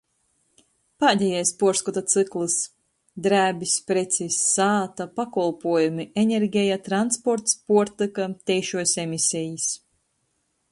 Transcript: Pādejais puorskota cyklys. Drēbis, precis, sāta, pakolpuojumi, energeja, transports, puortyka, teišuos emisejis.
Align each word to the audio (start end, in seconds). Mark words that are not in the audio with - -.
Pādejais 1.01 1.51
puorskota 1.63 2.01
cyklys. 2.13 2.55
Drēbis, 3.27 3.75
precis, 3.91 4.39
sāta, 4.55 5.09
pakolpuojumi, 5.21 6.07
energeja, 6.25 6.81
transports, 6.91 7.59
puortyka, 7.71 8.29
teišuos 8.51 8.99
emisejis. 9.07 9.73